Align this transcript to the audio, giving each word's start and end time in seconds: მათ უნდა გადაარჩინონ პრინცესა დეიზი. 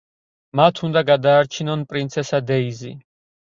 მათ 0.59 0.81
უნდა 0.87 1.03
გადაარჩინონ 1.09 1.85
პრინცესა 1.93 2.43
დეიზი. 2.51 2.93